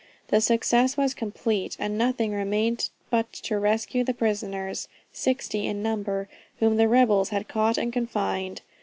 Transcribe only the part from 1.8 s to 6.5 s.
nothing remained but to rescue the prisoners (60 in number)